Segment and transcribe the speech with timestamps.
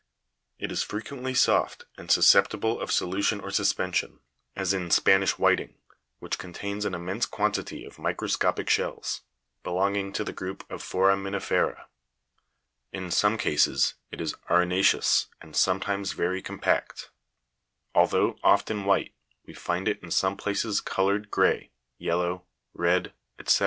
[0.57, 4.19] It is fre quently soft, and susceptible of solution or suspension,
[4.55, 5.75] as in Spa nish whiting,
[6.17, 9.21] which contains an immense quantity of microscopic shells,
[9.61, 11.85] belonging to the group of foraminifera.
[12.91, 17.11] In some cases it is arena'ceous, and sometimes very compact.
[17.93, 19.13] Although often white,
[19.45, 22.89] we find it in some places coloured grey, yellow, red, &c.; 15.
[22.89, 23.59] How is the upper chalk formation characterized?